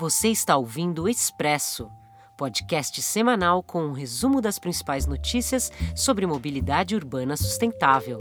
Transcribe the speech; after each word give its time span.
Você 0.00 0.28
está 0.28 0.56
ouvindo 0.56 1.02
o 1.02 1.08
Expresso, 1.08 1.90
podcast 2.36 3.02
semanal 3.02 3.64
com 3.64 3.82
um 3.82 3.90
resumo 3.90 4.40
das 4.40 4.56
principais 4.56 5.06
notícias 5.06 5.72
sobre 5.96 6.24
mobilidade 6.24 6.94
urbana 6.94 7.36
sustentável. 7.36 8.20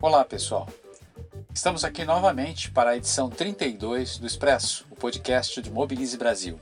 Olá, 0.00 0.24
pessoal. 0.24 0.66
Estamos 1.52 1.84
aqui 1.84 2.06
novamente 2.06 2.70
para 2.70 2.90
a 2.90 2.96
edição 2.96 3.28
32 3.28 4.16
do 4.16 4.26
Expresso, 4.26 4.86
podcast 5.04 5.60
do 5.60 5.70
Mobilize 5.70 6.16
Brasil. 6.16 6.58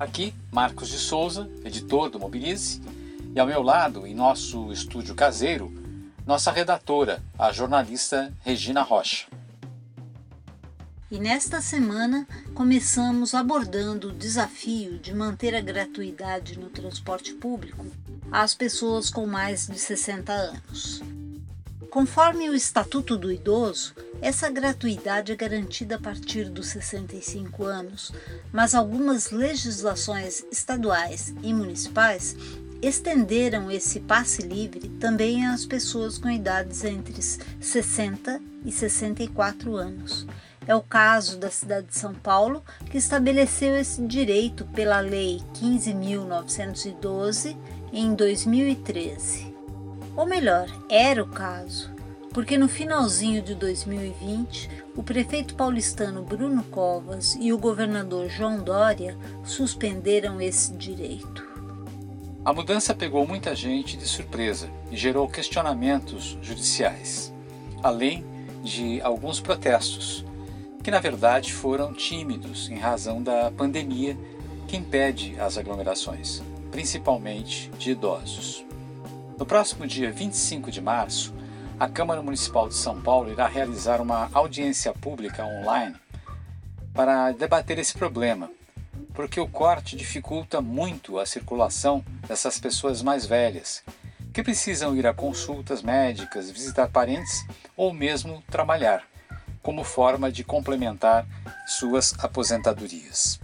Aqui, 0.00 0.32
Marcos 0.50 0.88
de 0.88 0.96
Souza, 0.96 1.50
editor 1.62 2.08
do 2.08 2.18
Mobilize, 2.18 2.80
e 3.34 3.38
ao 3.38 3.46
meu 3.46 3.60
lado, 3.60 4.06
em 4.06 4.14
nosso 4.14 4.72
estúdio 4.72 5.14
caseiro, 5.14 5.70
nossa 6.26 6.50
redatora, 6.50 7.22
a 7.38 7.52
jornalista 7.52 8.32
Regina 8.40 8.80
Rocha. 8.80 9.26
E 11.10 11.18
nesta 11.18 11.60
semana 11.60 12.26
começamos 12.54 13.34
abordando 13.34 14.08
o 14.08 14.12
desafio 14.12 14.98
de 14.98 15.12
manter 15.12 15.54
a 15.54 15.60
gratuidade 15.60 16.58
no 16.58 16.70
transporte 16.70 17.34
público 17.34 17.84
às 18.32 18.54
pessoas 18.54 19.10
com 19.10 19.26
mais 19.26 19.66
de 19.66 19.78
60 19.78 20.32
anos. 20.32 21.02
Conforme 21.90 22.48
o 22.48 22.54
Estatuto 22.54 23.14
do 23.14 23.30
Idoso, 23.30 23.94
essa 24.20 24.50
gratuidade 24.50 25.30
é 25.32 25.36
garantida 25.36 25.94
a 25.96 26.00
partir 26.00 26.50
dos 26.50 26.66
65 26.68 27.64
anos, 27.64 28.12
mas 28.52 28.74
algumas 28.74 29.30
legislações 29.30 30.44
estaduais 30.50 31.32
e 31.42 31.54
municipais 31.54 32.36
estenderam 32.82 33.70
esse 33.70 34.00
passe 34.00 34.42
livre 34.42 34.90
também 35.00 35.46
às 35.46 35.64
pessoas 35.64 36.18
com 36.18 36.28
idades 36.28 36.84
entre 36.84 37.22
60 37.22 38.42
e 38.64 38.72
64 38.72 39.76
anos. 39.76 40.26
É 40.66 40.74
o 40.74 40.82
caso 40.82 41.38
da 41.38 41.50
cidade 41.50 41.86
de 41.86 41.96
São 41.96 42.12
Paulo, 42.14 42.62
que 42.90 42.98
estabeleceu 42.98 43.74
esse 43.74 44.06
direito 44.06 44.66
pela 44.66 45.00
Lei 45.00 45.40
15.912 45.54 47.56
em 47.92 48.14
2013. 48.14 49.56
Ou 50.14 50.26
melhor, 50.26 50.68
era 50.90 51.22
o 51.22 51.28
caso, 51.28 51.90
porque 52.32 52.58
no 52.58 52.68
finalzinho 52.68 53.42
de 53.42 53.54
2020, 53.54 54.70
o 54.96 55.02
prefeito 55.02 55.54
paulistano 55.54 56.22
Bruno 56.22 56.62
Covas 56.64 57.36
e 57.40 57.52
o 57.52 57.58
governador 57.58 58.28
João 58.28 58.58
Dória 58.58 59.16
suspenderam 59.44 60.40
esse 60.40 60.72
direito. 60.74 61.46
A 62.44 62.52
mudança 62.52 62.94
pegou 62.94 63.26
muita 63.26 63.54
gente 63.54 63.96
de 63.96 64.06
surpresa 64.06 64.70
e 64.90 64.96
gerou 64.96 65.28
questionamentos 65.28 66.38
judiciais, 66.40 67.32
além 67.82 68.24
de 68.62 69.00
alguns 69.02 69.40
protestos 69.40 70.24
que 70.82 70.90
na 70.90 71.00
verdade 71.00 71.52
foram 71.52 71.92
tímidos 71.92 72.70
em 72.70 72.76
razão 72.78 73.22
da 73.22 73.50
pandemia 73.50 74.16
que 74.66 74.76
impede 74.76 75.38
as 75.38 75.58
aglomerações, 75.58 76.42
principalmente 76.70 77.70
de 77.78 77.90
idosos. 77.90 78.64
No 79.38 79.44
próximo 79.44 79.86
dia 79.86 80.10
25 80.10 80.70
de 80.70 80.80
março, 80.80 81.34
a 81.78 81.88
Câmara 81.88 82.20
Municipal 82.20 82.68
de 82.68 82.74
São 82.74 83.00
Paulo 83.00 83.30
irá 83.30 83.46
realizar 83.46 84.00
uma 84.00 84.28
audiência 84.34 84.92
pública 84.92 85.44
online 85.44 85.94
para 86.92 87.30
debater 87.30 87.78
esse 87.78 87.96
problema, 87.96 88.50
porque 89.14 89.38
o 89.38 89.48
corte 89.48 89.94
dificulta 89.94 90.60
muito 90.60 91.20
a 91.20 91.26
circulação 91.26 92.04
dessas 92.26 92.58
pessoas 92.58 93.00
mais 93.00 93.24
velhas, 93.24 93.84
que 94.32 94.42
precisam 94.42 94.96
ir 94.96 95.06
a 95.06 95.14
consultas 95.14 95.80
médicas, 95.80 96.50
visitar 96.50 96.88
parentes 96.88 97.46
ou 97.76 97.94
mesmo 97.94 98.42
trabalhar 98.50 99.04
como 99.62 99.84
forma 99.84 100.32
de 100.32 100.42
complementar 100.42 101.26
suas 101.64 102.12
aposentadorias. 102.18 103.40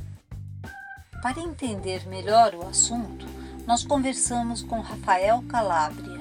Para 1.22 1.40
entender 1.40 2.06
melhor 2.08 2.54
o 2.54 2.66
assunto, 2.66 3.26
nós 3.64 3.84
conversamos 3.84 4.60
com 4.62 4.80
Rafael 4.80 5.42
Calabria, 5.48 6.13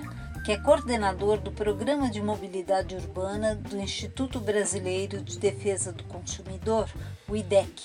que 0.43 0.51
é 0.51 0.57
coordenador 0.57 1.39
do 1.39 1.53
Programa 1.53 2.11
de 2.11 2.21
Mobilidade 2.21 2.95
Urbana 2.95 3.55
do 3.55 3.77
Instituto 3.77 4.41
Brasileiro 4.41 5.21
de 5.21 5.39
Defesa 5.39 5.93
do 5.93 6.03
Consumidor, 6.03 6.89
o 7.29 7.35
IDEC. 7.35 7.81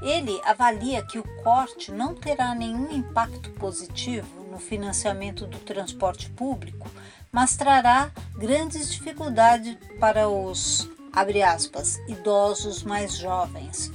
Ele 0.00 0.40
avalia 0.44 1.04
que 1.04 1.18
o 1.18 1.42
corte 1.42 1.90
não 1.90 2.14
terá 2.14 2.54
nenhum 2.54 2.92
impacto 2.92 3.50
positivo 3.50 4.44
no 4.52 4.58
financiamento 4.58 5.46
do 5.46 5.58
transporte 5.58 6.30
público, 6.30 6.88
mas 7.32 7.56
trará 7.56 8.12
grandes 8.36 8.92
dificuldades 8.92 9.76
para 9.98 10.28
os 10.28 10.88
aspas, 11.44 11.98
idosos 12.08 12.84
mais 12.84 13.16
jovens. 13.16 13.90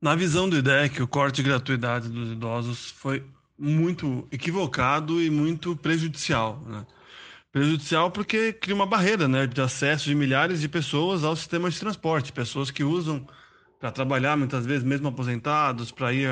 Na 0.00 0.14
visão 0.14 0.48
do 0.48 0.56
IDEC, 0.56 1.02
o 1.02 1.08
corte 1.08 1.36
de 1.36 1.48
gratuidade 1.48 2.08
dos 2.08 2.30
idosos 2.32 2.90
foi 2.90 3.24
muito 3.58 4.26
equivocado 4.30 5.20
e 5.20 5.28
muito 5.30 5.74
prejudicial. 5.76 6.62
Né? 6.66 6.86
Prejudicial 7.50 8.10
porque 8.10 8.52
cria 8.52 8.74
uma 8.74 8.86
barreira 8.86 9.26
né, 9.26 9.46
de 9.46 9.60
acesso 9.60 10.04
de 10.04 10.14
milhares 10.14 10.60
de 10.60 10.68
pessoas 10.68 11.24
ao 11.24 11.34
sistema 11.34 11.68
de 11.68 11.78
transporte, 11.78 12.32
pessoas 12.32 12.70
que 12.70 12.84
usam 12.84 13.26
para 13.80 13.90
trabalhar, 13.90 14.36
muitas 14.36 14.66
vezes, 14.66 14.82
mesmo 14.84 15.08
aposentados, 15.08 15.90
para 15.90 16.12
ir 16.12 16.28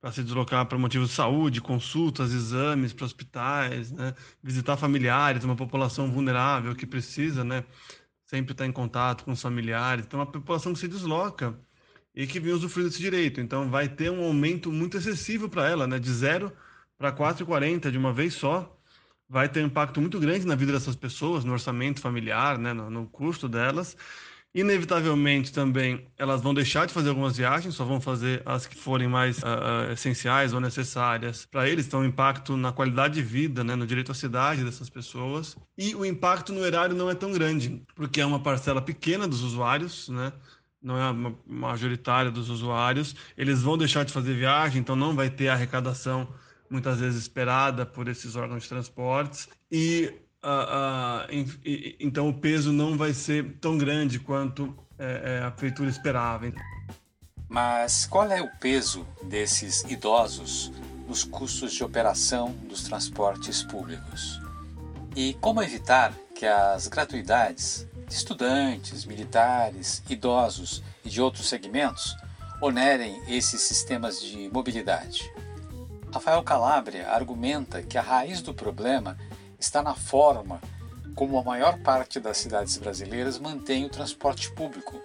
para 0.00 0.12
se 0.12 0.22
deslocar 0.22 0.66
para 0.66 0.76
motivos 0.76 1.08
de 1.08 1.14
saúde, 1.14 1.62
consultas, 1.62 2.30
exames 2.30 2.92
para 2.92 3.06
hospitais, 3.06 3.90
né? 3.90 4.14
visitar 4.42 4.76
familiares, 4.76 5.44
uma 5.44 5.56
população 5.56 6.12
vulnerável 6.12 6.74
que 6.74 6.84
precisa, 6.84 7.42
né? 7.42 7.64
sempre 8.26 8.52
estar 8.52 8.66
em 8.66 8.72
contato 8.72 9.24
com 9.24 9.32
os 9.32 9.40
familiares. 9.40 10.04
Então, 10.04 10.20
uma 10.20 10.30
população 10.30 10.74
que 10.74 10.78
se 10.78 10.88
desloca 10.88 11.58
e 12.14 12.26
que 12.26 12.38
vem 12.38 12.52
usufruir 12.52 12.86
desse 12.86 13.00
direito. 13.00 13.40
Então, 13.40 13.68
vai 13.68 13.88
ter 13.88 14.10
um 14.10 14.24
aumento 14.24 14.70
muito 14.70 14.96
excessivo 14.96 15.48
para 15.48 15.68
ela, 15.68 15.86
né? 15.86 15.98
de 15.98 16.12
0 16.12 16.52
para 16.96 17.12
4,40 17.12 17.90
de 17.90 17.98
uma 17.98 18.12
vez 18.12 18.34
só. 18.34 18.70
Vai 19.28 19.48
ter 19.48 19.62
um 19.62 19.66
impacto 19.66 20.00
muito 20.00 20.20
grande 20.20 20.46
na 20.46 20.54
vida 20.54 20.72
dessas 20.72 20.94
pessoas, 20.94 21.44
no 21.44 21.52
orçamento 21.52 22.00
familiar, 22.00 22.58
né? 22.58 22.72
no, 22.72 22.88
no 22.90 23.06
custo 23.06 23.48
delas. 23.48 23.96
Inevitavelmente 24.54 25.52
também 25.52 26.06
elas 26.16 26.40
vão 26.40 26.54
deixar 26.54 26.86
de 26.86 26.94
fazer 26.94 27.08
algumas 27.08 27.36
viagens, 27.36 27.74
só 27.74 27.84
vão 27.84 28.00
fazer 28.00 28.40
as 28.46 28.68
que 28.68 28.76
forem 28.76 29.08
mais 29.08 29.38
uh, 29.38 29.90
essenciais 29.92 30.52
ou 30.52 30.60
necessárias 30.60 31.44
para 31.44 31.68
eles. 31.68 31.88
Então, 31.88 32.02
o 32.02 32.04
impacto 32.04 32.56
na 32.56 32.70
qualidade 32.70 33.14
de 33.14 33.22
vida, 33.22 33.64
né, 33.64 33.74
no 33.74 33.84
direito 33.84 34.12
à 34.12 34.14
cidade 34.14 34.62
dessas 34.62 34.88
pessoas. 34.88 35.56
E 35.76 35.96
o 35.96 36.04
impacto 36.04 36.52
no 36.52 36.64
erário 36.64 36.94
não 36.94 37.10
é 37.10 37.16
tão 37.16 37.32
grande, 37.32 37.82
porque 37.96 38.20
é 38.20 38.26
uma 38.26 38.38
parcela 38.38 38.80
pequena 38.80 39.26
dos 39.26 39.42
usuários, 39.42 40.08
né? 40.08 40.32
Não 40.84 40.98
é 40.98 41.34
majoritária 41.46 42.30
dos 42.30 42.50
usuários. 42.50 43.16
Eles 43.38 43.62
vão 43.62 43.78
deixar 43.78 44.04
de 44.04 44.12
fazer 44.12 44.34
viagem, 44.34 44.80
então 44.80 44.94
não 44.94 45.16
vai 45.16 45.30
ter 45.30 45.48
a 45.48 45.54
arrecadação 45.54 46.28
muitas 46.68 47.00
vezes 47.00 47.22
esperada 47.22 47.86
por 47.86 48.06
esses 48.06 48.36
órgãos 48.36 48.64
de 48.64 48.68
transportes. 48.68 49.48
E 49.72 50.12
uh, 50.44 51.26
uh, 51.26 51.96
então 51.98 52.28
o 52.28 52.34
peso 52.34 52.70
não 52.70 52.98
vai 52.98 53.14
ser 53.14 53.56
tão 53.60 53.78
grande 53.78 54.18
quanto 54.18 54.76
é, 54.98 55.38
é, 55.40 55.44
a 55.44 55.50
prefeitura 55.50 55.88
esperava. 55.88 56.52
Mas 57.48 58.04
qual 58.04 58.30
é 58.30 58.42
o 58.42 58.50
peso 58.60 59.06
desses 59.22 59.82
idosos 59.84 60.70
nos 61.08 61.24
custos 61.24 61.72
de 61.72 61.82
operação 61.82 62.54
dos 62.68 62.82
transportes 62.82 63.62
públicos? 63.62 64.40
E 65.16 65.34
como 65.40 65.62
evitar 65.62 66.12
que 66.34 66.44
as 66.44 66.88
gratuidades 66.88 67.86
de 67.93 67.93
estudantes, 68.08 69.04
militares, 69.04 70.02
idosos 70.08 70.82
e 71.04 71.08
de 71.08 71.20
outros 71.20 71.48
segmentos 71.48 72.16
onerem 72.60 73.22
esses 73.28 73.60
sistemas 73.60 74.20
de 74.20 74.48
mobilidade? 74.52 75.30
Rafael 76.12 76.42
Calabria 76.42 77.10
argumenta 77.10 77.82
que 77.82 77.98
a 77.98 78.02
raiz 78.02 78.40
do 78.40 78.54
problema 78.54 79.18
está 79.58 79.82
na 79.82 79.94
forma 79.94 80.60
como 81.14 81.38
a 81.38 81.42
maior 81.42 81.78
parte 81.78 82.18
das 82.18 82.38
cidades 82.38 82.76
brasileiras 82.76 83.38
mantém 83.38 83.84
o 83.84 83.88
transporte 83.88 84.52
público, 84.52 85.00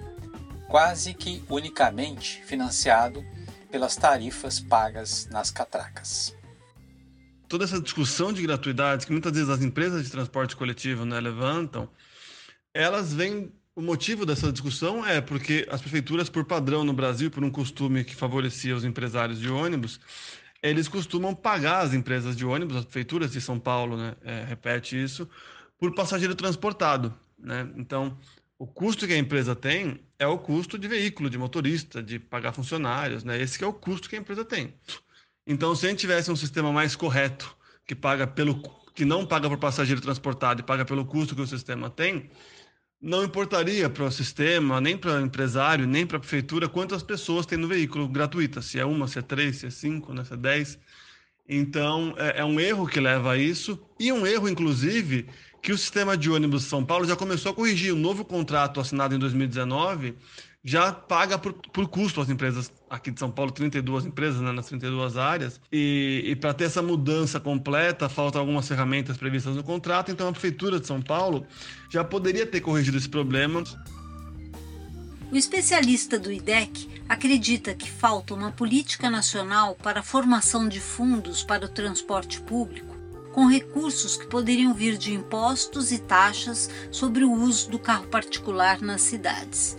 quase 0.68 1.14
que 1.14 1.44
unicamente 1.50 2.44
financiado 2.46 3.24
pelas 3.72 3.96
tarifas 3.96 4.60
pagas 4.60 5.28
nas 5.32 5.52
catracas. 5.52 6.36
Toda 7.48 7.64
essa 7.64 7.82
discussão 7.82 8.32
de 8.32 8.42
gratuidade 8.44 9.06
que 9.06 9.12
muitas 9.12 9.32
vezes 9.32 9.50
as 9.50 9.62
empresas 9.62 10.04
de 10.04 10.12
transporte 10.12 10.56
coletivo 10.56 11.06
né, 11.06 11.20
levantam, 11.20 11.90
elas 12.74 13.14
vêm. 13.14 13.52
O 13.76 13.82
motivo 13.82 14.26
dessa 14.26 14.52
discussão 14.52 15.06
é 15.06 15.22
porque 15.22 15.66
as 15.72 15.80
prefeituras, 15.80 16.30
por 16.30 16.44
padrão 16.44 16.84
no 16.84 16.92
Brasil, 16.92 17.32
por 17.32 17.44
um 17.44 17.50
costume 17.50 18.04
que 18.04 18.14
favorecia 18.14 18.76
os 18.76 18.84
empresários 18.84 19.40
de 19.40 19.50
ônibus, 19.50 20.02
eles 20.62 20.90
costumam 20.90 21.34
pagar 21.34 21.80
as 21.86 21.94
empresas 21.94 22.36
de 22.36 22.46
ônibus, 22.46 22.76
as 22.76 22.84
prefeituras 22.84 23.32
de 23.32 23.40
São 23.40 23.58
Paulo, 23.58 23.96
né, 23.96 24.16
é, 24.24 24.44
repete 24.44 25.02
isso, 25.02 25.30
por 25.78 25.96
passageiro 25.96 26.36
transportado. 26.36 27.14
Né? 27.38 27.70
Então, 27.78 28.18
O 28.62 28.68
custo 28.68 29.08
que 29.08 29.14
a 29.14 29.18
empresa 29.18 29.56
tem 29.56 30.02
é 30.20 30.28
o 30.28 30.38
custo 30.38 30.78
de 30.78 30.86
veículo, 30.86 31.30
de 31.30 31.38
motorista, 31.38 32.04
de 32.04 32.20
pagar 32.20 32.52
funcionários, 32.52 33.24
né? 33.24 33.42
Esse 33.42 33.64
é 33.64 33.68
o 33.68 33.72
custo 33.72 34.10
que 34.10 34.18
a 34.18 34.20
empresa 34.20 34.44
tem. 34.44 34.74
Então, 35.48 35.74
se 35.74 35.86
a 35.86 35.90
gente 35.90 36.00
tivesse 36.00 36.30
um 36.30 36.36
sistema 36.36 36.70
mais 36.72 36.94
correto, 36.94 37.56
que 37.88 37.96
paga 37.96 38.28
pelo 38.28 38.62
que 38.94 39.06
não 39.06 39.26
paga 39.26 39.48
por 39.48 39.58
passageiro 39.58 40.02
transportado 40.02 40.60
e 40.60 40.64
paga 40.64 40.84
pelo 40.84 41.06
custo 41.06 41.34
que 41.36 41.42
o 41.42 41.48
sistema 41.48 41.90
tem, 41.90 42.30
não 43.02 43.24
importaria 43.24 43.90
para 43.90 44.04
o 44.04 44.12
sistema, 44.12 44.82
nem 44.82 44.98
para 44.98 45.16
o 45.16 45.22
empresário, 45.22 45.88
nem 45.88 46.06
para 46.06 46.18
a 46.18 46.20
prefeitura 46.20 46.68
quantas 46.68 47.02
pessoas 47.02 47.46
tem 47.46 47.58
no 47.58 47.68
veículo 47.68 48.08
gratuita, 48.08 48.62
se 48.62 48.78
é 48.80 48.86
uma, 48.86 49.08
se 49.08 49.20
é 49.20 49.22
três, 49.22 49.58
se 49.58 49.68
é 49.68 49.70
cinco, 49.70 50.14
né, 50.14 50.24
se 50.26 50.34
é 50.34 50.38
dez. 50.38 50.78
Então, 51.48 52.14
é, 52.18 52.42
é 52.42 52.46
um 52.46 52.60
erro 52.60 52.88
que 52.88 53.00
leva 53.00 53.32
a 53.32 53.38
isso, 53.38 53.80
e 54.00 54.12
um 54.12 54.28
erro, 54.28 54.50
inclusive, 54.50 55.28
que 55.62 55.72
o 55.72 55.78
sistema 55.78 56.18
de 56.18 56.30
ônibus 56.30 56.64
São 56.64 56.86
Paulo 56.86 57.06
já 57.06 57.16
começou 57.16 57.52
a 57.52 57.56
corrigir. 57.56 57.94
O 57.94 57.98
novo 57.98 58.24
contrato 58.24 58.80
assinado 58.80 59.16
em 59.16 59.20
2019 59.20 60.16
já 60.64 60.92
paga 60.92 61.38
por, 61.38 61.54
por 61.54 61.88
custo 61.88 62.20
as 62.20 62.30
empresas 62.30 62.72
aqui 62.90 63.12
de 63.12 63.20
São 63.20 63.32
Paulo, 63.32 63.52
32 63.52 64.06
empresas 64.06 64.42
né, 64.42 64.52
nas 64.52 64.68
32 64.68 65.18
áreas, 65.18 65.60
e, 65.72 66.24
e 66.26 66.36
para 66.36 66.54
ter 66.54 66.66
essa 66.66 66.82
mudança 66.82 67.40
completa, 67.40 68.10
faltam 68.10 68.42
algumas 68.42 68.68
ferramentas 68.68 69.18
previstas 69.18 69.56
no 69.56 69.64
contrato, 69.64 70.12
então 70.12 70.28
a 70.28 70.32
Prefeitura 70.32 70.80
de 70.80 70.88
São 70.88 71.02
Paulo 71.02 71.46
já 71.90 72.04
poderia 72.04 72.46
ter 72.46 72.60
corrigido 72.62 72.98
esse 72.98 73.10
problema. 73.10 73.64
O 75.32 75.36
especialista 75.38 76.18
do 76.18 76.32
IDEC 76.32 77.04
acredita 77.08 77.74
que 77.74 77.90
falta 77.90 78.34
uma 78.34 78.52
política 78.52 79.10
nacional 79.10 79.76
para 79.76 80.00
a 80.00 80.04
formação 80.04 80.68
de 80.68 80.80
fundos 80.80 81.44
para 81.44 81.66
o 81.66 81.70
transporte 81.70 82.42
público, 82.42 82.96
com 83.32 83.46
recursos 83.46 84.18
que 84.18 84.26
poderiam 84.26 84.74
vir 84.74 84.98
de 84.98 85.14
impostos 85.14 85.92
e 85.92 86.00
taxas 86.00 86.70
sobre 86.92 87.24
o 87.24 87.32
uso 87.32 87.70
do 87.70 87.78
carro 87.78 88.08
particular 88.08 88.82
nas 88.82 89.02
cidades. 89.02 89.78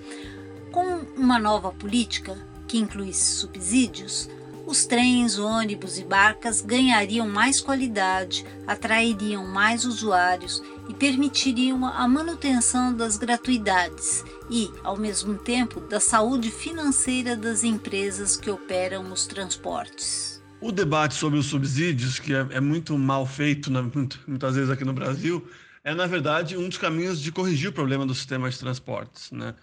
Com 0.72 1.04
uma 1.16 1.38
nova 1.38 1.72
política, 1.72 2.38
que 2.68 2.78
incluísse 2.78 3.36
subsídios, 3.36 4.28
os 4.70 4.86
trens, 4.86 5.36
ônibus 5.36 5.98
e 5.98 6.04
barcas 6.04 6.60
ganhariam 6.60 7.26
mais 7.28 7.60
qualidade, 7.60 8.46
atrairiam 8.68 9.44
mais 9.44 9.84
usuários 9.84 10.62
e 10.88 10.94
permitiriam 10.94 11.84
a 11.84 12.06
manutenção 12.06 12.94
das 12.94 13.16
gratuidades 13.16 14.24
e, 14.48 14.70
ao 14.84 14.96
mesmo 14.96 15.36
tempo, 15.36 15.80
da 15.80 15.98
saúde 15.98 16.52
financeira 16.52 17.36
das 17.36 17.64
empresas 17.64 18.36
que 18.36 18.48
operam 18.48 19.10
os 19.10 19.26
transportes. 19.26 20.40
O 20.60 20.70
debate 20.70 21.14
sobre 21.14 21.38
os 21.38 21.46
subsídios, 21.46 22.20
que 22.20 22.32
é, 22.32 22.46
é 22.50 22.60
muito 22.60 22.96
mal 22.96 23.26
feito 23.26 23.72
né, 23.72 23.84
muitas 24.24 24.54
vezes 24.54 24.70
aqui 24.70 24.84
no 24.84 24.92
Brasil, 24.92 25.44
é, 25.82 25.94
na 25.94 26.06
verdade, 26.06 26.56
um 26.56 26.68
dos 26.68 26.78
caminhos 26.78 27.20
de 27.20 27.32
corrigir 27.32 27.70
o 27.70 27.72
problema 27.72 28.06
do 28.06 28.14
sistema 28.14 28.48
de 28.48 28.58
transportes. 28.58 29.32
Né? 29.32 29.54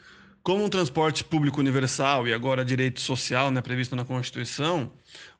Como 0.47 0.63
um 0.63 0.69
transporte 0.69 1.25
público 1.25 1.59
universal 1.59 2.25
e 2.25 2.33
agora 2.33 2.63
direito 2.63 3.01
social, 3.01 3.51
né, 3.51 3.59
previsto 3.59 3.97
na 3.97 4.05
Constituição, 4.05 4.89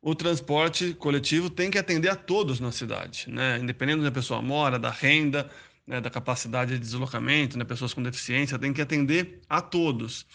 o 0.01 0.13
transporte 0.13 0.93
coletivo 0.93 1.49
tem 1.49 1.71
que 1.71 1.77
atender 1.77 2.09
a 2.09 2.15
todos 2.17 2.59
na 2.59 2.73
cidade, 2.73 3.23
né, 3.29 3.57
independente 3.57 4.03
da 4.03 4.11
pessoa 4.11 4.41
mora, 4.41 4.77
da 4.77 4.89
renda, 4.89 5.49
né, 5.87 6.01
da 6.01 6.09
capacidade 6.09 6.73
de 6.73 6.79
deslocamento, 6.79 7.57
né, 7.57 7.63
pessoas 7.63 7.93
com 7.93 8.03
deficiência, 8.03 8.59
tem 8.59 8.73
que 8.73 8.81
atender 8.81 9.39
a 9.47 9.61
todos. 9.61 10.25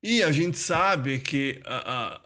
E 0.00 0.22
a 0.22 0.30
gente 0.30 0.56
sabe 0.56 1.18
que 1.18 1.60
a, 1.64 1.92
a, 1.92 2.20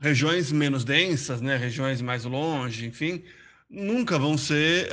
regiões 0.00 0.50
menos 0.50 0.82
densas, 0.82 1.40
né, 1.40 1.56
regiões 1.56 2.02
mais 2.02 2.24
longe, 2.24 2.84
enfim, 2.84 3.22
nunca 3.70 4.18
vão 4.18 4.36
ser 4.36 4.90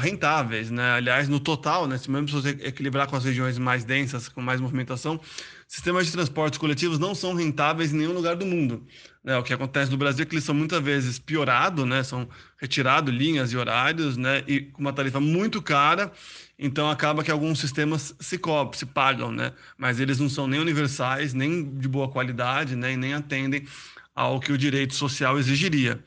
rentáveis, 0.00 0.70
né? 0.70 0.92
Aliás, 0.92 1.28
no 1.28 1.40
total, 1.40 1.86
né, 1.86 1.96
se 1.96 2.10
mesmo 2.10 2.28
se 2.28 2.34
você 2.34 2.48
equilibrar 2.66 3.06
com 3.06 3.16
as 3.16 3.24
regiões 3.24 3.56
mais 3.56 3.84
densas, 3.84 4.28
com 4.28 4.42
mais 4.42 4.60
movimentação, 4.60 5.18
sistemas 5.68 6.06
de 6.06 6.12
transportes 6.12 6.58
coletivos 6.58 6.98
não 6.98 7.14
são 7.14 7.34
rentáveis 7.34 7.92
em 7.92 7.98
nenhum 7.98 8.14
lugar 8.14 8.34
do 8.34 8.46
mundo. 8.46 8.82
Né? 9.22 9.36
O 9.36 9.42
que 9.42 9.52
acontece 9.52 9.90
no 9.90 9.98
Brasil 9.98 10.22
é 10.22 10.26
que 10.26 10.34
eles 10.34 10.44
são 10.44 10.54
muitas 10.54 10.82
vezes 10.82 11.18
piorados, 11.18 11.84
né? 11.84 12.02
São 12.02 12.26
retirados 12.56 13.14
linhas 13.14 13.52
e 13.52 13.56
horários, 13.56 14.16
né? 14.16 14.42
E 14.48 14.62
com 14.62 14.80
uma 14.80 14.92
tarifa 14.92 15.20
muito 15.20 15.60
cara, 15.60 16.10
então 16.58 16.90
acaba 16.90 17.22
que 17.22 17.30
alguns 17.30 17.60
sistemas 17.60 18.14
se 18.18 18.40
se 18.72 18.86
pagam, 18.86 19.30
né? 19.30 19.52
Mas 19.76 20.00
eles 20.00 20.18
não 20.18 20.30
são 20.30 20.48
nem 20.48 20.58
universais, 20.58 21.34
nem 21.34 21.62
de 21.78 21.86
boa 21.86 22.08
qualidade, 22.08 22.74
né? 22.74 22.94
E 22.94 22.96
nem 22.96 23.12
atendem 23.12 23.66
ao 24.14 24.40
que 24.40 24.50
o 24.50 24.58
direito 24.58 24.94
social 24.94 25.38
exigiria. 25.38 26.02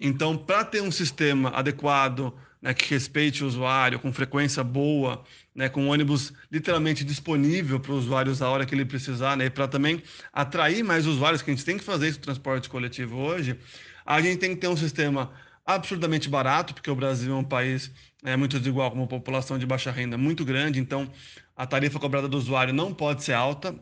Então, 0.00 0.36
para 0.36 0.64
ter 0.64 0.82
um 0.82 0.90
sistema 0.90 1.50
adequado, 1.50 2.34
né, 2.64 2.72
que 2.72 2.88
respeite 2.88 3.44
o 3.44 3.46
usuário, 3.46 3.98
com 3.98 4.10
frequência 4.10 4.64
boa, 4.64 5.22
né, 5.54 5.68
com 5.68 5.86
ônibus 5.86 6.32
literalmente 6.50 7.04
disponível 7.04 7.78
para 7.78 7.92
o 7.92 7.96
usuário 7.96 8.32
usar 8.32 8.46
a 8.46 8.50
hora 8.50 8.64
que 8.64 8.74
ele 8.74 8.86
precisar, 8.86 9.36
né, 9.36 9.50
para 9.50 9.68
também 9.68 10.02
atrair 10.32 10.82
mais 10.82 11.06
usuários, 11.06 11.42
que 11.42 11.50
a 11.50 11.54
gente 11.54 11.64
tem 11.64 11.76
que 11.76 11.84
fazer 11.84 12.08
isso 12.08 12.18
no 12.20 12.24
transporte 12.24 12.70
coletivo 12.70 13.18
hoje, 13.18 13.60
a 14.06 14.18
gente 14.22 14.38
tem 14.38 14.54
que 14.54 14.62
ter 14.62 14.68
um 14.68 14.76
sistema 14.78 15.30
absurdamente 15.66 16.26
barato, 16.26 16.72
porque 16.72 16.90
o 16.90 16.96
Brasil 16.96 17.34
é 17.34 17.36
um 17.36 17.44
país 17.44 17.92
é, 18.24 18.34
muito 18.34 18.58
desigual, 18.58 18.90
com 18.90 18.96
uma 18.96 19.06
população 19.06 19.58
de 19.58 19.66
baixa 19.66 19.90
renda 19.90 20.16
muito 20.16 20.42
grande, 20.42 20.80
então 20.80 21.10
a 21.54 21.66
tarifa 21.66 22.00
cobrada 22.00 22.28
do 22.28 22.38
usuário 22.38 22.72
não 22.72 22.94
pode 22.94 23.22
ser 23.24 23.34
alta 23.34 23.78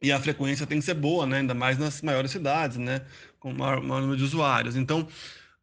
e 0.00 0.12
a 0.12 0.20
frequência 0.20 0.68
tem 0.68 0.78
que 0.78 0.84
ser 0.84 0.94
boa, 0.94 1.26
né, 1.26 1.38
ainda 1.38 1.52
mais 1.52 1.78
nas 1.78 2.00
maiores 2.00 2.30
cidades, 2.30 2.76
né, 2.76 3.00
com 3.40 3.52
maior, 3.52 3.82
maior 3.82 4.02
número 4.02 4.18
de 4.18 4.22
usuários. 4.22 4.76
Então, 4.76 5.08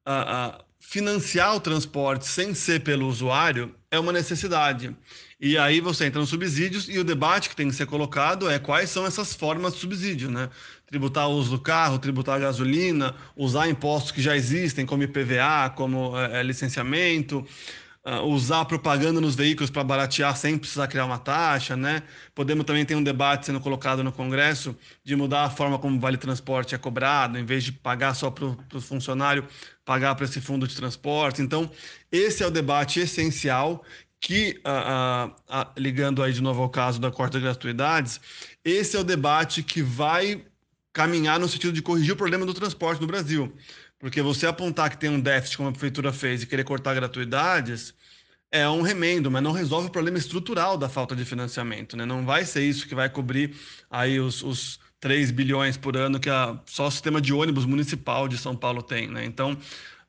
a, 0.05 0.47
a, 0.47 0.65
financiar 0.81 1.55
o 1.55 1.59
transporte 1.59 2.25
sem 2.25 2.55
ser 2.55 2.81
pelo 2.81 3.07
usuário 3.07 3.73
é 3.91 3.99
uma 3.99 4.11
necessidade. 4.11 4.95
E 5.39 5.57
aí 5.57 5.79
você 5.79 6.05
entra 6.05 6.19
nos 6.19 6.29
subsídios 6.29 6.89
e 6.89 6.97
o 6.97 7.03
debate 7.03 7.49
que 7.49 7.55
tem 7.55 7.69
que 7.69 7.75
ser 7.75 7.85
colocado 7.85 8.49
é 8.49 8.57
quais 8.57 8.89
são 8.89 9.05
essas 9.05 9.33
formas 9.33 9.73
de 9.73 9.79
subsídio, 9.79 10.29
né? 10.29 10.49
Tributar 10.87 11.29
o 11.29 11.33
uso 11.33 11.51
do 11.51 11.59
carro, 11.59 11.99
tributar 11.99 12.35
a 12.35 12.39
gasolina, 12.39 13.15
usar 13.35 13.69
impostos 13.69 14.11
que 14.11 14.21
já 14.21 14.35
existem, 14.35 14.85
como 14.85 15.03
IPVA, 15.03 15.71
como 15.75 16.17
é, 16.17 16.41
licenciamento, 16.41 17.45
uh, 18.05 18.23
usar 18.25 18.65
propaganda 18.65 19.21
nos 19.21 19.35
veículos 19.35 19.69
para 19.69 19.83
baratear 19.83 20.35
sem 20.35 20.57
precisar 20.57 20.87
criar 20.87 21.05
uma 21.05 21.19
taxa, 21.19 21.75
né? 21.75 22.03
Podemos 22.33 22.65
também 22.65 22.85
ter 22.85 22.95
um 22.95 23.03
debate 23.03 23.45
sendo 23.45 23.59
colocado 23.59 24.03
no 24.03 24.11
Congresso 24.11 24.75
de 25.03 25.15
mudar 25.15 25.43
a 25.43 25.49
forma 25.49 25.77
como 25.77 25.97
o 25.97 25.99
Vale 25.99 26.17
Transporte 26.17 26.75
é 26.75 26.77
cobrado, 26.77 27.37
em 27.37 27.45
vez 27.45 27.63
de 27.63 27.71
pagar 27.71 28.13
só 28.15 28.29
para 28.31 28.45
o 28.45 28.81
funcionário, 28.81 29.47
pagar 29.85 30.15
para 30.15 30.25
esse 30.25 30.41
fundo 30.41 30.67
de 30.67 30.75
transporte. 30.75 31.41
Então, 31.41 31.69
esse 32.11 32.43
é 32.43 32.47
o 32.47 32.51
debate 32.51 32.99
essencial 32.99 33.83
que, 34.19 34.61
uh, 34.65 35.29
uh, 35.29 35.65
ligando 35.77 36.21
aí 36.21 36.31
de 36.31 36.41
novo 36.41 36.61
ao 36.61 36.69
caso 36.69 36.99
da 37.01 37.11
corte 37.11 37.33
de 37.33 37.39
gratuidades, 37.39 38.21
esse 38.63 38.95
é 38.95 38.99
o 38.99 39.03
debate 39.03 39.63
que 39.63 39.81
vai 39.81 40.45
caminhar 40.93 41.39
no 41.39 41.47
sentido 41.47 41.73
de 41.73 41.81
corrigir 41.81 42.13
o 42.13 42.17
problema 42.17 42.45
do 42.45 42.53
transporte 42.53 43.01
no 43.01 43.07
Brasil. 43.07 43.51
Porque 44.01 44.19
você 44.19 44.47
apontar 44.47 44.89
que 44.89 44.97
tem 44.97 45.11
um 45.11 45.19
déficit, 45.19 45.57
como 45.57 45.69
a 45.69 45.71
prefeitura 45.71 46.11
fez, 46.11 46.41
e 46.41 46.47
querer 46.47 46.63
cortar 46.63 46.95
gratuidades, 46.95 47.93
é 48.51 48.67
um 48.67 48.81
remendo, 48.81 49.29
mas 49.29 49.43
não 49.43 49.51
resolve 49.51 49.87
o 49.87 49.91
problema 49.91 50.17
estrutural 50.17 50.75
da 50.75 50.89
falta 50.89 51.15
de 51.15 51.23
financiamento. 51.23 51.95
Né? 51.95 52.03
Não 52.03 52.25
vai 52.25 52.43
ser 52.43 52.63
isso 52.63 52.87
que 52.87 52.95
vai 52.95 53.09
cobrir 53.09 53.55
aí 53.89 54.19
os, 54.19 54.41
os 54.41 54.79
3 54.99 55.29
bilhões 55.29 55.77
por 55.77 55.95
ano 55.95 56.19
que 56.19 56.31
a, 56.31 56.59
só 56.65 56.87
o 56.87 56.91
sistema 56.91 57.21
de 57.21 57.31
ônibus 57.31 57.63
municipal 57.63 58.27
de 58.27 58.39
São 58.39 58.55
Paulo 58.55 58.81
tem. 58.81 59.07
Né? 59.07 59.23
Então, 59.23 59.55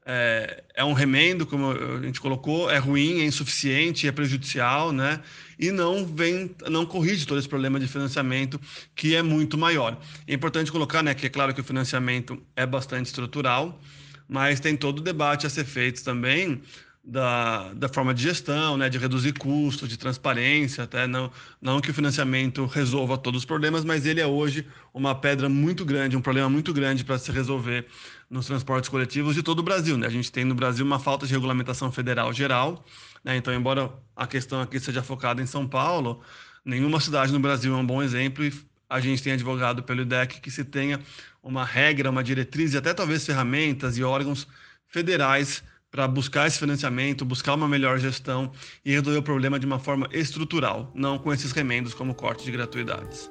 é, 0.04 0.64
é, 0.75 0.85
um 0.85 0.92
remendo, 0.92 1.47
como 1.47 1.71
a 1.71 2.02
gente 2.02 2.21
colocou, 2.21 2.71
é 2.71 2.78
ruim, 2.78 3.21
é 3.21 3.25
insuficiente, 3.25 4.09
é 4.09 4.12
prejudicial, 4.12 4.92
né? 4.92 5.21
E 5.59 5.71
não 5.71 6.04
vem, 6.04 6.54
não 6.68 6.85
corrige 6.85 7.26
todo 7.26 7.38
esse 7.38 7.49
problema 7.49 7.78
de 7.78 7.87
financiamento 7.87 8.61
que 8.94 9.14
é 9.14 9.23
muito 9.23 9.56
maior. 9.56 10.00
É 10.26 10.35
importante 10.35 10.73
colocar, 10.73 11.02
né, 11.02 11.14
que 11.14 11.26
é 11.26 11.28
claro 11.28 11.54
que 11.54 11.61
o 11.61 11.64
financiamento 11.64 12.40
é 12.56 12.66
bastante 12.66 13.06
estrutural, 13.06 13.80
mas 14.28 14.59
tem 14.59 14.76
todo 14.76 14.99
o 14.99 15.02
debate 15.02 15.47
a 15.47 15.50
ser 15.50 15.64
feito 15.64 16.02
também 16.02 16.61
da, 17.04 17.73
da 17.75 17.88
forma 17.88 18.14
de 18.14 18.23
gestão, 18.23 18.76
né, 18.76 18.88
de 18.88 18.97
reduzir 18.97 19.32
custos, 19.32 19.88
de 19.88 19.97
transparência, 19.97 20.85
até 20.85 21.06
não, 21.06 21.32
não 21.61 21.80
que 21.80 21.90
o 21.90 21.94
financiamento 21.94 22.64
resolva 22.66 23.18
todos 23.18 23.40
os 23.40 23.44
problemas, 23.44 23.85
mas 23.85 24.06
ele 24.06 24.21
é 24.21 24.26
hoje 24.26 24.66
uma 24.94 25.14
pedra 25.14 25.49
muito 25.49 25.85
grande, 25.85 26.16
um 26.16 26.21
problema 26.21 26.49
muito 26.49 26.73
grande 26.73 27.04
para 27.04 27.18
se 27.18 27.32
resolver 27.32 27.87
nos 28.30 28.47
transportes 28.47 28.88
coletivos 28.88 29.35
de 29.35 29.42
todo 29.42 29.59
o 29.59 29.62
Brasil. 29.62 29.99
Né? 29.99 30.06
A 30.06 30.11
gente 30.11 30.30
tem 30.30 30.44
no 30.44 30.54
Brasil 30.54 30.87
uma 30.87 31.00
falta 31.00 31.26
de 31.26 31.32
regulamentação 31.32 31.90
federal 31.90 32.32
geral, 32.32 32.85
né? 33.25 33.37
então, 33.37 33.52
embora 33.52 33.92
a 34.14 34.26
questão 34.26 34.61
aqui 34.61 34.78
seja 34.78 35.02
focada 35.02 35.42
em 35.42 35.47
São 35.47 35.66
Paulo, 35.66 36.23
nenhuma 36.64 37.00
cidade 37.00 37.32
no 37.32 37.40
Brasil 37.40 37.75
é 37.75 37.76
um 37.76 37.87
bom 37.87 38.00
exemplo 38.00 38.44
e 38.44 38.52
a 38.88 39.00
gente 39.00 39.23
tem 39.23 39.32
advogado 39.32 39.82
pelo 39.82 40.02
IDEC 40.02 40.40
que 40.40 40.50
se 40.52 40.64
tenha 40.64 41.00
uma 41.42 41.64
regra, 41.64 42.11
uma 42.11 42.23
diretriz 42.23 42.75
e 42.75 42.76
até 42.76 42.94
talvez 42.94 43.26
ferramentas 43.26 43.99
e 43.99 44.04
órgãos 44.04 44.47
federais 44.87 45.64
para 45.92 46.08
buscar 46.08 46.49
esse 46.49 46.58
financiamento, 46.58 47.22
buscar 47.22 47.52
uma 47.54 47.68
melhor 47.68 47.99
gestão 47.99 48.50
e 48.82 48.92
resolver 48.92 49.18
o 49.18 49.22
problema 49.22 49.61
de 49.61 49.66
uma 49.66 49.78
forma 49.78 50.08
estrutural, 50.11 50.90
não 50.94 51.18
com 51.18 51.30
esses 51.30 51.52
remendos 51.52 51.92
como 51.92 52.14
corte 52.14 52.46
de 52.46 52.50
gratuidades. 52.50 53.30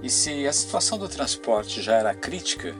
E 0.00 0.08
se 0.08 0.46
a 0.46 0.52
situação 0.52 0.96
do 0.96 1.08
transporte 1.08 1.82
já 1.82 1.94
era 1.96 2.14
crítica, 2.14 2.72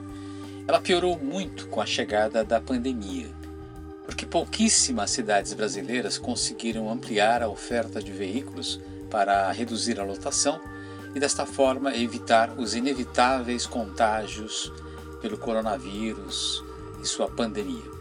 ela 0.65 0.79
piorou 0.79 1.19
muito 1.19 1.67
com 1.67 1.81
a 1.81 1.85
chegada 1.85 2.45
da 2.45 2.61
pandemia, 2.61 3.27
porque 4.05 4.25
pouquíssimas 4.25 5.11
cidades 5.11 5.53
brasileiras 5.53 6.17
conseguiram 6.17 6.89
ampliar 6.89 7.43
a 7.43 7.49
oferta 7.49 8.01
de 8.01 8.13
veículos 8.13 8.79
para 9.09 9.51
reduzir 9.51 9.99
a 9.99 10.05
lotação 10.05 10.61
e, 11.13 11.19
desta 11.19 11.45
forma, 11.45 11.93
evitar 11.93 12.57
os 12.57 12.73
inevitáveis 12.73 13.65
contágios 13.65 14.71
pelo 15.21 15.37
coronavírus 15.37 16.63
e 17.03 17.05
sua 17.05 17.29
pandemia. 17.29 18.00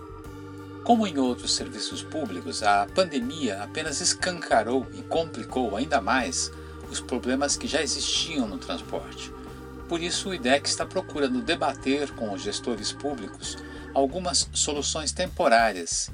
Como 0.85 1.07
em 1.07 1.19
outros 1.19 1.55
serviços 1.55 2.03
públicos, 2.03 2.63
a 2.63 2.87
pandemia 2.95 3.63
apenas 3.63 4.01
escancarou 4.01 4.87
e 4.95 5.03
complicou 5.03 5.77
ainda 5.77 6.01
mais 6.01 6.51
os 6.91 7.01
problemas 7.01 7.57
que 7.57 7.69
já 7.69 7.83
existiam 7.83 8.49
no 8.49 8.59
transporte. 8.59 9.33
Por 9.89 10.01
isso, 10.01 10.31
o 10.31 10.35
IDEC 10.35 10.69
está 10.69 10.87
procurando 10.87 11.43
debater 11.43 12.11
com 12.13 12.33
os 12.33 12.43
gestores 12.43 12.93
públicos 12.93 13.57
algumas 13.95 14.49
soluções 14.53 15.13
temporárias, 15.13 16.11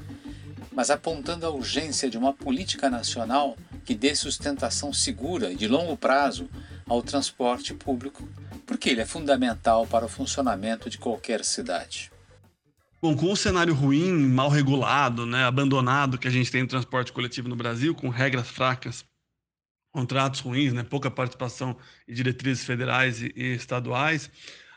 mas 0.72 0.90
apontando 0.90 1.46
a 1.46 1.50
urgência 1.50 2.10
de 2.10 2.18
uma 2.18 2.32
política 2.32 2.90
nacional 2.90 3.56
que 3.84 3.94
dê 3.94 4.14
sustentação 4.14 4.92
segura 4.92 5.52
e 5.52 5.56
de 5.56 5.68
longo 5.68 5.96
prazo 5.96 6.48
ao 6.88 7.02
transporte 7.02 7.72
público, 7.72 8.28
porque 8.66 8.90
ele 8.90 9.00
é 9.00 9.06
fundamental 9.06 9.86
para 9.86 10.04
o 10.04 10.08
funcionamento 10.08 10.90
de 10.90 10.98
qualquer 10.98 11.44
cidade. 11.44 12.10
Bom, 13.00 13.14
com 13.14 13.30
um 13.30 13.36
cenário 13.36 13.74
ruim, 13.74 14.10
mal 14.12 14.48
regulado, 14.48 15.26
né, 15.26 15.44
abandonado 15.44 16.16
que 16.18 16.26
a 16.26 16.30
gente 16.30 16.50
tem 16.50 16.62
no 16.62 16.68
transporte 16.68 17.12
coletivo 17.12 17.46
no 17.48 17.54
Brasil, 17.54 17.94
com 17.94 18.08
regras 18.08 18.48
fracas, 18.48 19.04
contratos 19.92 20.40
ruins, 20.40 20.72
né, 20.72 20.82
pouca 20.82 21.10
participação 21.10 21.76
em 22.08 22.14
diretrizes 22.14 22.64
federais 22.64 23.20
e, 23.20 23.32
e 23.36 23.54
estaduais, 23.54 24.30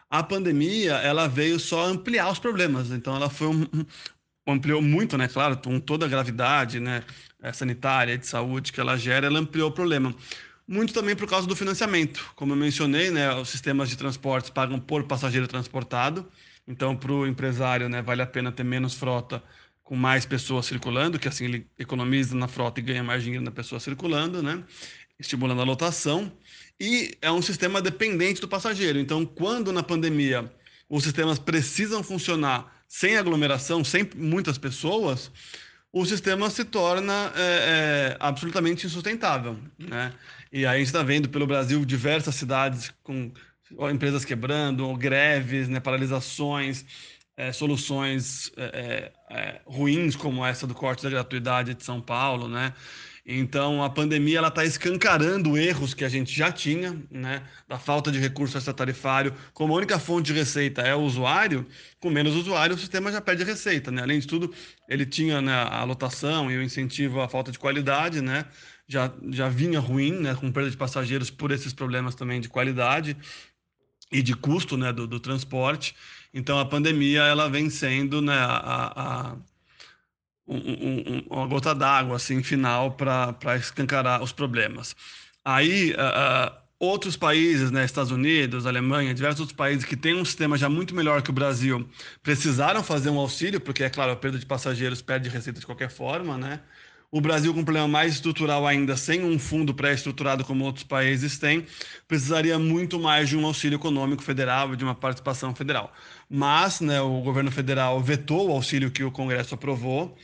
a 0.09 0.21
pandemia 0.21 0.95
ela 0.95 1.27
veio 1.27 1.59
só 1.59 1.85
ampliar 1.85 2.29
os 2.29 2.39
problemas. 2.39 2.91
Então, 2.91 3.15
ela 3.15 3.29
foi 3.29 3.47
um, 3.47 3.65
ampliou 4.45 4.81
muito, 4.81 5.17
né, 5.17 5.27
claro, 5.27 5.57
com 5.57 5.79
toda 5.79 6.05
a 6.05 6.09
gravidade, 6.09 6.79
né, 6.79 7.03
sanitária 7.53 8.17
de 8.17 8.27
saúde 8.27 8.73
que 8.73 8.81
ela 8.81 8.97
gera, 8.97 9.27
ela 9.27 9.39
ampliou 9.39 9.69
o 9.69 9.73
problema. 9.73 10.13
Muito 10.67 10.93
também 10.93 11.15
por 11.15 11.27
causa 11.27 11.47
do 11.47 11.55
financiamento. 11.55 12.31
Como 12.35 12.51
eu 12.51 12.57
mencionei, 12.57 13.11
né, 13.11 13.33
os 13.33 13.49
sistemas 13.49 13.89
de 13.89 13.97
transportes 13.97 14.49
pagam 14.49 14.79
por 14.79 15.05
passageiro 15.05 15.47
transportado. 15.47 16.29
Então, 16.69 16.95
para 16.95 17.11
o 17.11 17.25
empresário, 17.25 17.89
né, 17.89 17.99
vale 17.99 18.21
a 18.21 18.27
pena 18.27 18.51
ter 18.51 18.63
menos 18.63 18.93
frota 18.93 19.41
com 19.83 19.95
mais 19.95 20.23
pessoas 20.23 20.67
circulando, 20.67 21.17
que 21.17 21.27
assim 21.27 21.45
ele 21.45 21.67
economiza 21.79 22.35
na 22.35 22.47
frota 22.47 22.79
e 22.79 22.83
ganha 22.83 23.03
mais 23.03 23.23
dinheiro 23.23 23.43
na 23.43 23.49
pessoa 23.49 23.79
circulando, 23.79 24.43
né, 24.43 24.63
estimulando 25.19 25.61
a 25.61 25.65
lotação. 25.65 26.31
E 26.79 27.17
é 27.23 27.31
um 27.31 27.41
sistema 27.41 27.81
dependente 27.81 28.39
do 28.39 28.47
passageiro. 28.47 28.99
Então, 28.99 29.25
quando 29.25 29.71
na 29.71 29.81
pandemia 29.81 30.49
os 30.87 31.03
sistemas 31.03 31.39
precisam 31.39 32.03
funcionar 32.03 32.71
sem 32.87 33.17
aglomeração, 33.17 33.83
sem 33.83 34.07
muitas 34.15 34.59
pessoas, 34.59 35.31
o 35.91 36.05
sistema 36.05 36.51
se 36.51 36.63
torna 36.63 37.33
é, 37.35 37.41
é, 37.41 38.17
absolutamente 38.19 38.85
insustentável. 38.85 39.57
Né? 39.77 40.13
E 40.51 40.67
aí 40.67 40.75
a 40.75 40.77
gente 40.77 40.87
está 40.87 41.01
vendo 41.01 41.29
pelo 41.29 41.47
Brasil 41.47 41.83
diversas 41.83 42.35
cidades 42.35 42.93
com 43.01 43.31
empresas 43.91 44.25
quebrando, 44.25 44.95
greves, 44.95 45.67
né, 45.67 45.79
paralisações, 45.79 46.85
é, 47.39 47.53
soluções 47.53 48.51
é, 48.57 49.11
é, 49.29 49.61
ruins 49.65 50.15
como 50.15 50.45
essa 50.45 50.67
do 50.67 50.75
corte 50.75 51.03
da 51.03 51.09
gratuidade 51.09 51.73
de 51.73 51.83
São 51.85 52.01
Paulo, 52.01 52.49
né? 52.49 52.73
Então 53.31 53.83
a 53.83 53.89
pandemia 53.89 54.39
ela 54.39 54.47
está 54.47 54.65
escancarando 54.65 55.55
erros 55.55 55.93
que 55.93 56.03
a 56.03 56.09
gente 56.09 56.35
já 56.35 56.51
tinha, 56.51 57.01
né? 57.11 57.43
Da 57.67 57.77
falta 57.77 58.11
de 58.11 58.19
recurso 58.19 58.57
extratarifário, 58.57 59.33
como 59.53 59.73
a 59.73 59.77
única 59.77 59.99
fonte 59.99 60.33
de 60.33 60.33
receita 60.33 60.81
é 60.81 60.95
o 60.95 61.01
usuário, 61.01 61.65
com 61.99 62.09
menos 62.09 62.35
usuário 62.35 62.75
o 62.75 62.79
sistema 62.79 63.11
já 63.11 63.21
perde 63.21 63.43
receita, 63.43 63.91
né? 63.91 64.01
Além 64.01 64.19
de 64.19 64.27
tudo, 64.27 64.53
ele 64.87 65.05
tinha 65.05 65.41
né, 65.41 65.53
a 65.53 65.83
lotação 65.83 66.51
e 66.51 66.57
o 66.57 66.63
incentivo 66.63 67.21
à 67.21 67.29
falta 67.29 67.51
de 67.51 67.59
qualidade, 67.59 68.19
né? 68.19 68.45
Já, 68.87 69.13
já 69.29 69.47
vinha 69.47 69.79
ruim, 69.79 70.11
né? 70.11 70.35
Com 70.35 70.51
perda 70.51 70.71
de 70.71 70.77
passageiros 70.77 71.29
por 71.29 71.51
esses 71.51 71.71
problemas 71.71 72.15
também 72.15 72.41
de 72.41 72.49
qualidade 72.49 73.15
e 74.11 74.21
de 74.21 74.33
custo 74.35 74.77
né, 74.77 74.91
do, 74.91 75.07
do 75.07 75.19
transporte. 75.19 75.95
Então, 76.33 76.59
a 76.59 76.65
pandemia 76.65 77.21
ela 77.23 77.49
vem 77.49 77.69
sendo 77.69 78.21
né, 78.21 78.37
a, 78.37 78.93
a 78.95 79.35
um, 80.47 80.57
um, 80.57 81.23
uma 81.29 81.47
gota 81.47 81.75
d'água 81.75 82.15
assim, 82.15 82.41
final 82.41 82.91
para 82.91 83.55
escancarar 83.55 84.23
os 84.23 84.31
problemas. 84.31 84.95
Aí, 85.45 85.91
uh, 85.91 86.51
outros 86.79 87.15
países, 87.15 87.71
né, 87.71 87.85
Estados 87.85 88.11
Unidos, 88.11 88.65
Alemanha, 88.65 89.13
diversos 89.13 89.41
outros 89.41 89.55
países 89.55 89.85
que 89.85 89.95
têm 89.95 90.15
um 90.15 90.25
sistema 90.25 90.57
já 90.57 90.69
muito 90.69 90.95
melhor 90.95 91.21
que 91.21 91.29
o 91.29 91.33
Brasil, 91.33 91.87
precisaram 92.23 92.83
fazer 92.83 93.09
um 93.09 93.19
auxílio, 93.19 93.59
porque, 93.59 93.83
é 93.83 93.89
claro, 93.89 94.11
a 94.11 94.15
perda 94.15 94.39
de 94.39 94.45
passageiros 94.45 95.01
perde 95.01 95.29
receita 95.29 95.59
de 95.59 95.65
qualquer 95.65 95.89
forma, 95.89 96.37
né? 96.37 96.61
O 97.11 97.19
Brasil, 97.19 97.51
com 97.55 97.61
um 97.61 97.63
problema 97.63 97.87
mais 97.87 98.13
estrutural 98.13 98.67
ainda, 98.67 98.95
sem 98.95 99.23
um 99.23 99.39
fundo 99.39 99.73
pré-estruturado 99.73 100.45
como 100.45 100.63
outros 100.63 100.83
países 100.83 101.39
têm, 101.39 101.65
precisaria 102.07 102.59
muito 102.59 102.99
mais 102.99 103.27
de 103.27 103.35
um 103.35 103.47
auxílio 103.47 103.77
econômico 103.77 104.21
federal 104.21 104.75
de 104.75 104.83
uma 104.83 104.93
participação 104.93 105.55
federal. 105.55 105.91
Mas 106.29 106.81
né, 106.81 107.01
o 107.01 107.19
governo 107.21 107.49
federal 107.49 107.99
vetou 107.99 108.49
o 108.49 108.51
auxílio 108.51 108.91
que 108.91 109.03
o 109.03 109.09
Congresso 109.09 109.55
aprovou, 109.55 110.15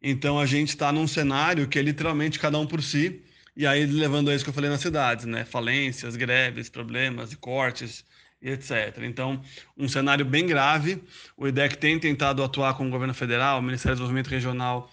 então 0.00 0.38
a 0.38 0.46
gente 0.46 0.68
está 0.68 0.92
num 0.92 1.08
cenário 1.08 1.66
que 1.66 1.76
é 1.76 1.82
literalmente 1.82 2.38
cada 2.38 2.56
um 2.56 2.68
por 2.68 2.84
si, 2.84 3.20
e 3.56 3.66
aí 3.66 3.84
levando 3.84 4.30
a 4.30 4.34
isso 4.34 4.44
que 4.44 4.50
eu 4.50 4.54
falei 4.54 4.70
nas 4.70 4.80
cidades, 4.80 5.24
né? 5.24 5.44
falências, 5.44 6.14
greves, 6.14 6.68
problemas 6.68 7.32
e 7.32 7.36
cortes, 7.36 8.04
etc. 8.40 8.96
Então, 9.02 9.42
um 9.76 9.88
cenário 9.88 10.24
bem 10.24 10.46
grave. 10.46 11.02
O 11.36 11.48
IDEC 11.48 11.76
tem 11.78 11.98
tentado 11.98 12.44
atuar 12.44 12.74
com 12.74 12.86
o 12.86 12.90
governo 12.90 13.12
federal, 13.12 13.58
o 13.58 13.62
Ministério 13.62 13.96
do 13.96 13.98
Desenvolvimento 13.98 14.30
Regional 14.30 14.88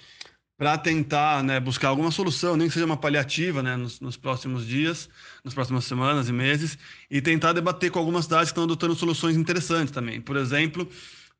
para 0.57 0.77
tentar 0.77 1.43
né, 1.43 1.59
buscar 1.59 1.89
alguma 1.89 2.11
solução, 2.11 2.55
nem 2.55 2.67
que 2.67 2.73
seja 2.73 2.85
uma 2.85 2.97
paliativa 2.97 3.61
né, 3.61 3.75
nos, 3.75 3.99
nos, 3.99 4.15
próximos 4.15 4.65
dias, 4.65 5.09
nas 5.43 5.53
próximas 5.53 5.83
semanas 5.85 6.29
e 6.29 6.33
meses, 6.33 6.77
e 7.11 7.21
tentar 7.21 7.53
debater 7.53 7.91
com 7.91 7.99
algumas 7.99 8.25
cidades 8.25 8.45
que 8.45 8.51
estão 8.51 8.63
adotando 8.63 8.95
soluções 8.95 9.35
interessantes 9.35 9.91
também. 9.91 10.21
Por 10.21 10.37
exemplo, 10.37 10.89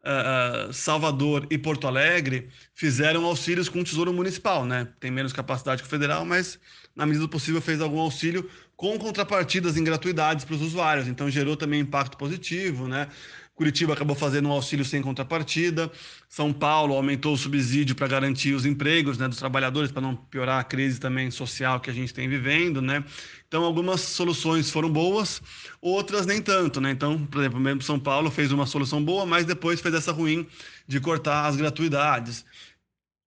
uh, 0.05 0.74
Salvador 0.74 1.48
e 1.50 1.57
Porto 1.57 1.88
Alegre 1.88 2.50
fizeram 2.74 3.25
auxílios 3.25 3.69
com 3.69 3.79
o 3.79 3.84
Tesouro 3.84 4.13
Municipal. 4.13 4.65
Né? 4.65 4.88
Tem 5.00 5.10
menos 5.10 5.31
capacidade 5.31 5.81
que 5.81 5.88
o 5.88 5.89
federal, 5.89 6.25
mas 6.25 6.60
na 6.95 7.05
medida 7.05 7.25
do 7.25 7.29
possível 7.29 7.62
fez 7.62 7.81
algum 7.81 8.00
auxílio 8.00 8.50
com 8.75 8.98
contrapartidas 8.98 9.77
em 9.77 9.84
gratuidades 9.84 10.43
para 10.43 10.55
os 10.55 10.62
usuários. 10.62 11.07
Então 11.07 11.29
gerou 11.29 11.55
também 11.55 11.79
impacto 11.79 12.17
positivo, 12.17 12.88
né? 12.88 13.07
Curitiba 13.56 13.94
acabou 13.94 14.18
fazendo 14.18 14.50
um 14.50 14.52
auxílio 14.52 14.84
sem 14.84 15.02
contrapartida. 15.02 15.90
São 16.28 16.52
Paulo 16.52 16.94
aumentou 16.94 17.34
o 17.34 17.38
subsídio 17.38 17.96
para 17.96 18.06
garantir 18.06 18.54
os 18.54 18.66
empregos 18.66 19.18
né, 19.18 19.30
dos 19.30 19.38
trabalhadores, 19.38 19.94
para 19.94 20.02
não 20.02 20.14
piorar 20.14 20.60
a 20.60 20.64
crise 20.64 21.00
também 21.00 21.32
social 21.32 21.80
que 21.80 21.90
a 21.90 21.94
gente 21.94 22.14
tem 22.14 22.28
vivendo. 22.28 22.82
Né? 22.82 23.02
Então, 23.48 23.64
algumas 23.64 24.02
soluções 24.02 24.70
foram 24.70 24.90
boas, 24.90 25.42
outras 25.82 26.26
nem 26.26 26.42
tanto. 26.42 26.82
Né? 26.82 26.92
Então, 26.92 27.26
por 27.26 27.40
exemplo, 27.40 27.58
mesmo 27.58 27.82
São 27.82 27.98
Paulo 27.98 28.30
fez 28.30 28.52
uma 28.52 28.66
solução 28.66 29.02
boa, 29.02 29.26
mas 29.26 29.46
depois 29.46 29.80
fez 29.80 29.96
essa 29.96 30.12
ruim 30.12 30.46
de 30.86 31.00
cortar 31.00 31.46
as 31.46 31.56
gratuidades. 31.56 32.46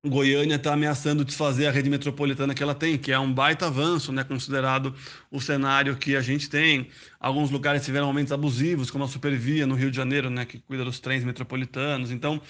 Goiânia 0.08 0.56
está 0.56 0.72
ameaçando 0.72 1.24
desfazer 1.24 1.66
a 1.66 1.70
rede 1.70 1.90
metropolitana 1.90 2.54
que 2.54 2.62
ela 2.62 2.74
tem, 2.74 2.96
que 2.98 3.12
é 3.12 3.18
um 3.18 3.32
baita 3.32 3.66
avanço, 3.66 4.12
né, 4.12 4.24
considerado 4.24 4.94
o 5.30 5.40
cenário 5.40 5.96
que 5.96 6.16
a 6.16 6.20
gente 6.20 6.48
tem. 6.48 6.88
Alguns 7.18 7.50
lugares 7.50 7.84
tiveram 7.84 8.06
aumentos 8.06 8.32
abusivos, 8.32 8.90
como 8.90 9.04
a 9.04 9.08
Supervia 9.08 9.66
no 9.66 9.74
Rio 9.74 9.90
de 9.90 9.96
Janeiro, 9.96 10.30
né, 10.30 10.44
que 10.44 10.58
cuida 10.58 10.84
dos 10.84 11.00
trens 11.00 11.24
metropolitanos. 11.24 12.10
Então, 12.10 12.40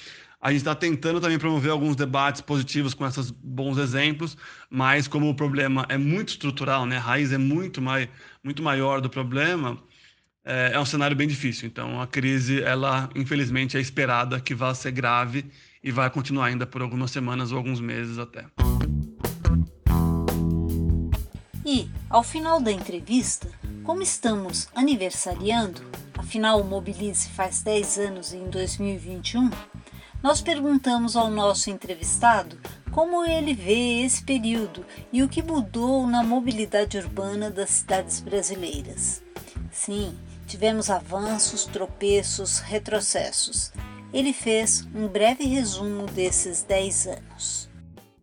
a 0.41 0.51
gente 0.51 0.59
está 0.59 0.75
tentando 0.75 1.21
também 1.21 1.39
promover 1.39 1.71
alguns 1.71 1.97
debates 1.97 2.41
positivos 2.41 2.95
com 2.95 3.07
esses 3.07 3.31
bons 3.31 3.79
exemplos, 3.79 4.37
mas 4.71 5.09
como 5.09 5.29
o 5.29 5.35
problema 5.35 5.87
é 5.89 5.97
muito 5.97 6.29
estrutural, 6.31 6.87
né, 6.87 6.99
a 6.99 7.01
raiz 7.01 7.33
é 7.33 7.39
muito, 7.39 7.81
mai, 7.83 8.09
muito 8.45 8.63
maior 8.63 9.01
do 9.01 9.11
problema, 9.11 9.83
é, 10.45 10.73
é 10.75 10.81
um 10.81 10.85
cenário 10.85 11.17
bem 11.17 11.27
difícil. 11.27 11.67
Então, 11.67 12.01
a 12.01 12.07
crise, 12.07 12.63
ela 12.63 13.11
infelizmente 13.15 13.77
é 13.77 13.81
esperada 13.81 14.41
que 14.41 14.55
vá 14.55 14.75
ser 14.75 14.93
grave 14.93 15.45
e 15.87 15.93
vai 15.93 16.11
continuar 16.11 16.47
ainda 16.47 16.67
por 16.67 16.83
algumas 16.83 17.13
semanas 17.13 17.53
ou 17.53 17.59
alguns 17.59 17.81
meses 17.81 18.19
até. 18.19 18.45
E, 21.65 21.89
ao 22.11 22.25
final 22.25 22.61
da 22.61 22.73
entrevista, 22.73 23.49
como 23.85 24.03
estamos 24.03 24.67
aniversariando, 24.75 25.81
afinal 26.19 26.61
o 26.61 26.65
Mobilize 26.65 27.29
faz 27.29 27.63
10 27.63 27.99
anos 27.99 28.33
em 28.33 28.51
2021, 28.51 29.49
nós 30.21 30.41
perguntamos 30.41 31.15
ao 31.15 31.31
nosso 31.31 31.71
entrevistado 31.71 32.59
como 32.91 33.25
ele 33.25 33.55
vê 33.55 34.01
esse 34.03 34.25
período 34.25 34.85
e 35.13 35.23
o 35.23 35.29
que 35.29 35.41
mudou 35.41 36.05
na 36.05 36.25
mobilidade 36.25 36.99
urbana 36.99 37.49
das 37.49 37.71
cidades 37.71 38.19
brasileiras. 38.19 39.23
Sim, 39.71 40.17
tivemos 40.49 40.91
avanços, 40.91 41.65
tropeços, 41.65 42.59
retrocessos 42.59 43.71
ele 44.17 44.33
fez 44.33 44.89
um 44.95 45.07
breve 45.07 45.45
resumo 45.45 46.07
desses 46.07 46.63
10 46.63 47.07
anos. 47.07 47.69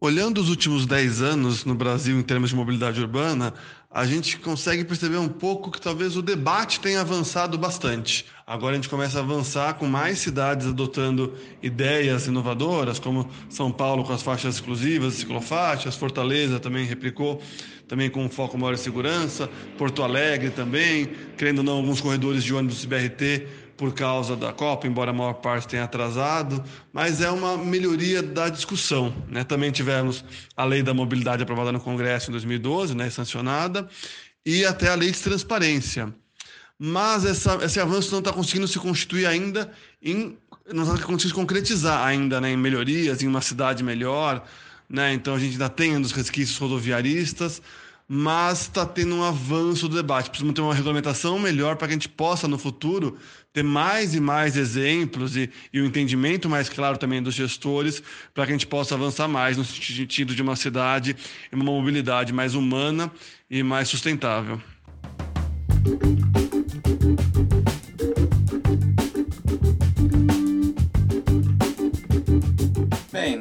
Olhando 0.02 0.42
os 0.42 0.50
últimos 0.50 0.88
10 0.88 1.22
anos 1.22 1.66
no 1.66 1.76
Brasil 1.76 2.18
em 2.20 2.24
termos 2.24 2.50
de 2.50 2.56
mobilidade 2.56 3.00
urbana, 3.00 3.54
a 3.92 4.04
gente 4.04 4.38
consegue 4.40 4.84
perceber 4.84 5.18
um 5.18 5.30
pouco 5.30 5.70
que 5.70 5.80
talvez 5.80 6.18
o 6.18 6.24
debate 6.24 6.80
tenha 6.80 7.02
avançado 7.02 7.60
bastante. 7.60 8.26
Agora 8.46 8.74
a 8.74 8.76
gente 8.76 8.90
começa 8.90 9.20
a 9.20 9.22
avançar 9.22 9.76
com 9.76 9.86
mais 9.86 10.18
cidades 10.18 10.66
adotando 10.66 11.36
ideias 11.62 12.26
inovadoras, 12.26 12.98
como 12.98 13.30
São 13.48 13.72
Paulo 13.72 14.04
com 14.04 14.14
as 14.14 14.24
faixas 14.24 14.56
exclusivas, 14.56 15.14
ciclofaixas, 15.14 15.96
Fortaleza 15.96 16.60
também 16.60 16.86
replicou. 16.86 17.40
também 17.88 18.10
com 18.10 18.26
um 18.26 18.30
foco 18.30 18.58
maior 18.58 18.74
em 18.74 18.78
segurança, 18.78 19.48
Porto 19.78 20.02
Alegre 20.02 20.50
também, 20.50 21.10
querendo 21.38 21.60
ou 21.60 21.64
não, 21.64 21.74
alguns 21.74 22.02
corredores 22.02 22.44
de 22.44 22.52
ônibus 22.52 22.84
BRT 22.86 23.46
por 23.76 23.94
causa 23.94 24.36
da 24.36 24.54
Copa, 24.54 24.88
embora 24.88 25.12
a 25.12 25.14
maior 25.14 25.34
parte 25.34 25.68
tenha 25.68 25.84
atrasado, 25.84 26.64
mas 26.92 27.22
é 27.22 27.30
uma 27.30 27.58
melhoria 27.58 28.22
da 28.22 28.50
discussão. 28.50 29.14
Né? 29.28 29.44
Também 29.44 29.72
tivemos 29.72 30.24
a 30.56 30.64
lei 30.64 30.84
da 30.84 30.94
mobilidade 30.94 31.44
aprovada 31.44 31.72
no 31.72 31.80
Congresso 31.80 32.30
em 32.30 32.34
2012, 32.34 32.96
né, 32.96 33.10
sancionada, 33.10 33.88
e 34.46 34.66
até 34.66 34.90
a 34.90 34.96
lei 34.96 35.12
de 35.12 35.20
transparência. 35.20 36.14
Mas 36.78 37.24
essa, 37.26 37.60
esse 37.64 37.80
avanço 37.80 38.12
não 38.12 38.20
está 38.20 38.34
conseguindo 38.34 38.68
se 38.68 38.78
constituir 38.80 39.26
ainda 39.26 39.72
em. 40.02 40.38
não 40.72 40.84
está 40.84 40.96
conseguindo 40.96 41.22
se 41.30 41.34
concretizar 41.34 42.06
ainda 42.06 42.42
né, 42.42 42.52
em 42.52 42.58
melhorias, 42.58 43.24
em 43.24 43.28
uma 43.28 43.42
cidade 43.42 43.84
melhor. 43.84 44.46
Né? 44.90 45.14
Então 45.14 45.36
a 45.36 45.40
gente 45.40 45.54
ainda 45.54 45.70
tem 45.70 45.96
os 45.96 46.12
resquícios 46.12 46.58
rodoviaristas, 46.58 47.62
mas 48.16 48.62
está 48.62 48.86
tendo 48.86 49.16
um 49.16 49.24
avanço 49.24 49.90
do 49.90 49.96
debate. 49.96 50.30
Precisamos 50.30 50.54
ter 50.54 50.62
uma 50.62 50.76
regulamentação 50.76 51.40
melhor 51.40 51.78
para 51.78 51.88
que 51.88 51.94
a 51.94 51.96
gente 51.96 52.08
possa, 52.08 52.48
no 52.48 52.60
futuro, 52.60 53.18
ter 53.52 53.64
mais 53.64 54.14
e 54.14 54.20
mais 54.20 54.56
exemplos 54.56 55.36
e, 55.36 55.50
e 55.74 55.82
um 55.82 55.86
entendimento 55.86 56.48
mais 56.48 56.70
claro 56.70 56.96
também 57.00 57.24
dos 57.24 57.34
gestores, 57.34 58.04
para 58.32 58.46
que 58.46 58.52
a 58.52 58.54
gente 58.54 58.68
possa 58.68 58.94
avançar 58.94 59.28
mais 59.28 59.58
no 59.58 59.66
sentido 59.66 60.36
de 60.36 60.44
uma 60.44 60.56
cidade 60.56 61.16
e 61.52 61.56
uma 61.56 61.66
mobilidade 61.66 62.32
mais 62.32 62.54
humana 62.54 63.12
e 63.50 63.64
mais 63.64 63.90
sustentável. 63.90 64.62